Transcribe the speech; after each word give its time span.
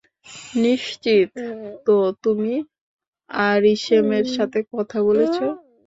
নিশ্চিত 0.61 1.29
তো 1.87 1.95
তুমি 2.23 2.53
আরিশেমের 3.49 4.25
সাথে 4.35 4.59
কথা 4.73 4.97
বলেছ? 5.07 5.35